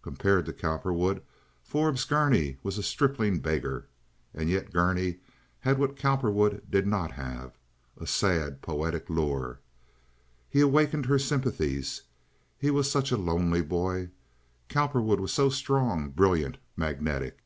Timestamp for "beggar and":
3.40-4.48